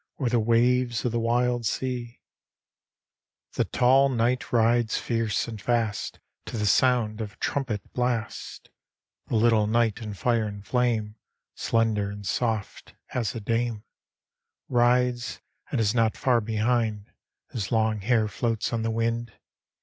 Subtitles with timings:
[0.17, 2.21] Or the waves of the wild sea?
[3.53, 7.21] D,gt,, erihyGOOglC The fFkite Comrade The tall kntg^t rides fierce and fast To the sound
[7.21, 8.69] of a trumpet blast
[9.27, 11.17] The little knight in fire and flame,
[11.53, 13.83] Slender and soft as a dame,
[14.69, 17.11] Rides and is not far behind:
[17.51, 19.33] His long hair floats on the wind.